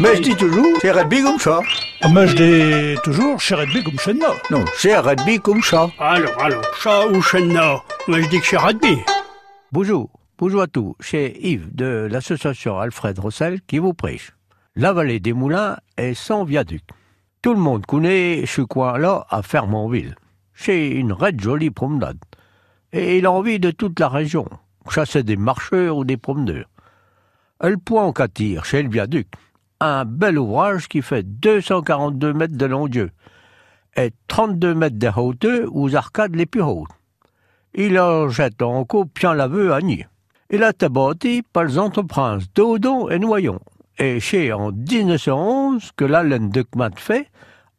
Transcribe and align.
Mais 0.00 0.14
je 0.14 0.22
dis 0.22 0.36
toujours, 0.36 0.78
c'est 0.80 0.92
rugby 0.92 1.22
comme 1.22 1.40
ça. 1.40 1.60
Mais 2.14 2.28
je 2.28 2.36
dis 2.36 3.00
toujours, 3.02 3.40
chez 3.40 3.56
rugby 3.56 3.82
comme 3.82 3.98
chez 3.98 4.14
nous. 4.14 4.20
Non, 4.48 4.64
c'est 4.76 4.96
rugby 4.96 5.40
comme 5.40 5.60
ça. 5.60 5.90
Alors, 5.98 6.40
alors, 6.40 6.62
chat 6.76 7.06
ou 7.08 7.20
chenna 7.20 7.82
Moi, 8.06 8.20
je 8.20 8.28
dis 8.28 8.38
que 8.38 8.46
c'est 8.46 8.56
rugby. 8.56 8.98
Bonjour, 9.72 10.08
bonjour 10.38 10.62
à 10.62 10.68
tous, 10.68 10.94
c'est 11.00 11.34
Yves 11.40 11.74
de 11.74 12.06
l'association 12.08 12.78
Alfred 12.78 13.18
Rossel 13.18 13.60
qui 13.62 13.78
vous 13.78 13.92
prêche. 13.92 14.30
La 14.76 14.92
vallée 14.92 15.18
des 15.18 15.32
Moulins 15.32 15.78
est 15.96 16.14
sans 16.14 16.44
viaduc. 16.44 16.84
Tout 17.42 17.54
le 17.54 17.60
monde 17.60 17.84
connaît 17.84 18.44
ce 18.46 18.62
coin-là 18.62 19.26
à 19.30 19.42
Fermonville. 19.42 20.14
C'est 20.54 20.88
une 20.90 21.12
red 21.12 21.40
jolie 21.40 21.70
promenade. 21.70 22.18
Et 22.92 23.18
il 23.18 23.26
a 23.26 23.32
envie 23.32 23.58
de 23.58 23.72
toute 23.72 23.98
la 23.98 24.08
région, 24.08 24.48
chasser 24.88 25.24
des 25.24 25.36
marcheurs 25.36 25.96
ou 25.96 26.04
des 26.04 26.16
promeneurs. 26.16 26.68
Le 27.60 27.76
point 27.76 28.12
qu'attire 28.12 28.64
chez 28.64 28.84
le 28.84 28.88
viaduc, 28.88 29.26
un 29.80 30.04
bel 30.04 30.38
ouvrage 30.38 30.88
qui 30.88 31.02
fait 31.02 31.22
242 31.22 32.32
mètres 32.32 32.56
de 32.56 32.66
longueur 32.66 33.08
et 33.96 34.12
32 34.28 34.74
mètres 34.74 34.98
de 34.98 35.08
hauteur 35.08 35.68
aux 35.74 35.94
arcades 35.94 36.34
les 36.34 36.46
plus 36.46 36.62
hautes. 36.62 36.88
Il 37.74 37.98
en 37.98 38.28
jette 38.28 38.62
encore 38.62 39.06
bien 39.06 39.34
l'aveu 39.34 39.72
à 39.72 39.80
nier. 39.80 40.06
Il 40.50 40.62
a 40.62 40.70
été 40.70 41.42
par 41.52 41.64
les 41.64 41.78
entreprises 41.78 42.48
Dodon 42.54 43.08
et 43.10 43.18
Noyon, 43.18 43.60
et 43.98 44.18
c'est 44.20 44.52
en 44.52 44.72
1911 44.72 45.92
que 45.96 46.04
la 46.04 46.22
laine 46.22 46.50
de 46.50 46.62
Kmat 46.62 46.92
fait 46.96 47.30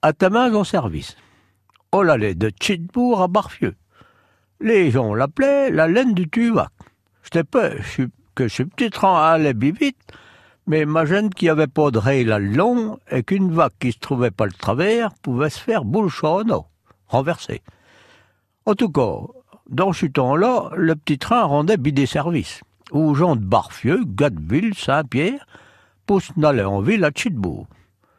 a 0.01 0.13
ta 0.13 0.29
main 0.29 0.53
en 0.53 0.63
service. 0.63 1.17
On 1.91 2.01
l'allait 2.01 2.35
de 2.35 2.51
Chitbourg 2.61 3.21
à 3.21 3.27
Barfieux. 3.27 3.75
Les 4.61 4.91
gens 4.91 5.15
l'appelaient 5.15 5.71
la 5.71 5.87
laine 5.87 6.13
du 6.13 6.29
Tuvac. 6.29 6.69
C'était 7.23 7.43
peu 7.43 7.71
que 8.35 8.47
ce 8.47 8.63
petit 8.63 8.89
train 8.89 9.31
allait 9.31 9.53
vite, 9.53 9.97
mais 10.69 10.85
ma 10.85 11.03
jeune 11.03 11.31
qui 11.31 11.49
avait 11.49 11.65
pas 11.65 11.89
de 11.89 11.97
rail 11.97 12.31
à 12.31 12.37
long 12.37 12.99
et 13.09 13.23
qu'une 13.23 13.51
vague 13.51 13.71
qui 13.79 13.91
se 13.91 13.97
trouvait 13.97 14.29
pas 14.29 14.45
le 14.45 14.51
travers 14.51 15.11
pouvait 15.15 15.49
se 15.49 15.59
faire 15.59 15.83
boule 15.83 16.11
eau, 16.23 16.65
renverser. 17.07 17.63
En 18.67 18.75
tout 18.75 18.91
cas, 18.91 19.17
dans 19.67 19.93
ce 19.93 20.05
temps-là, 20.05 20.69
le 20.75 20.95
petit 20.95 21.17
train 21.17 21.43
rendait 21.43 21.77
bidé 21.77 22.05
service 22.05 22.61
aux 22.91 23.15
gens 23.15 23.35
de 23.35 23.43
Barfieux, 23.43 24.03
Gatteville, 24.05 24.75
Saint-Pierre, 24.75 25.47
pour 26.05 26.21
s'en 26.21 26.43
aller 26.43 26.63
en 26.63 26.81
ville 26.81 27.03
à 27.03 27.09
Chitbourg. 27.13 27.65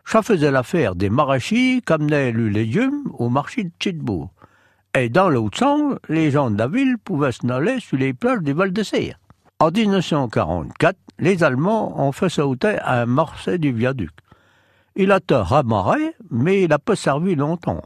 Ça 0.05 0.23
faisait 0.23 0.51
l'affaire 0.51 0.97
des 0.97 1.09
maraîchers 1.09 1.81
qui 1.87 1.93
amenaient 1.93 2.33
le 2.33 2.49
légumes 2.49 3.05
au 3.17 3.29
marché 3.29 3.63
de 3.63 3.71
Chitbourg. 3.79 4.29
Et 4.95 5.09
dans 5.09 5.29
l'autre 5.29 5.59
sens, 5.59 5.95
les 6.09 6.33
gens 6.33 6.51
de 6.51 6.59
la 6.59 6.67
ville 6.67 6.99
pouvaient 6.99 7.31
s'en 7.31 7.51
aller 7.51 7.79
sur 7.79 7.97
les 7.97 8.13
plages 8.13 8.43
du 8.43 8.53
Val 8.53 8.73
de 8.73 8.83
Serre. 8.83 9.21
En 9.61 9.71
1944, 9.71 10.97
les 11.19 11.45
Allemands 11.45 12.01
ont 12.01 12.13
fait 12.13 12.31
sauter 12.31 12.79
un 12.83 13.05
morceau 13.05 13.59
du 13.59 13.73
viaduc. 13.73 14.11
Il 14.97 15.13
a 15.13 15.19
été 15.19 15.35
ramarré, 15.35 16.15
mais 16.31 16.63
il 16.63 16.71
n'a 16.71 16.79
pas 16.79 16.97
servi 16.97 17.35
longtemps. 17.35 17.83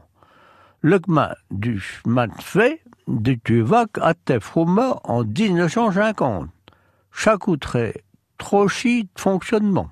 Le 0.79 1.01
chemin 1.05 1.33
du 1.51 1.77
chemin 1.81 2.27
de 2.27 2.41
fait 2.41 2.81
du 3.09 3.37
Tuvac 3.41 3.89
a 3.99 4.11
été 4.11 4.39
formé 4.39 4.89
en 5.03 5.25
1950. 5.25 6.47
Ça 7.11 7.35
coûterait 7.35 8.05
trop 8.37 8.69
chi 8.69 9.03
de 9.03 9.19
fonctionnement. 9.19 9.89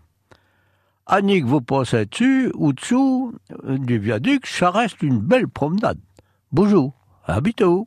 Annick, 1.06 1.44
vous 1.44 1.60
passez 1.60 2.06
dessus 2.06 2.50
ou 2.56 2.72
dessous 2.72 3.34
du 3.62 4.00
viaduc, 4.00 4.48
ça 4.48 4.72
reste 4.72 5.02
une 5.02 5.20
belle 5.20 5.50
promenade. 5.50 6.00
Bonjour, 6.54 6.94
à 7.26 7.42
bientôt. 7.42 7.82